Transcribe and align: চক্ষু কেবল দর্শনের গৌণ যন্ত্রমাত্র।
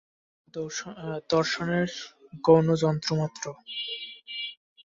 চক্ষু 0.53 0.87
কেবল 0.89 1.11
দর্শনের 1.33 1.89
গৌণ 2.43 2.67
যন্ত্রমাত্র। 2.83 3.43